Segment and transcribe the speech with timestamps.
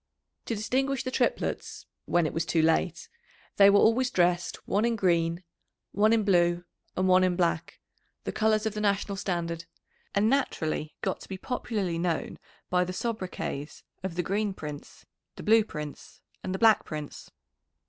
[0.45, 3.07] To distinguish the triplets (when it was too late)
[3.57, 5.43] they were always dressed one in green,
[5.91, 6.63] one in blue,
[6.97, 7.79] and one in black,
[8.23, 9.65] the colours of the national standard,
[10.15, 12.39] and naturally got to be popularly known
[12.71, 17.29] by the sobriquets of the Green Prince, the Blue Prince, and the Black Prince.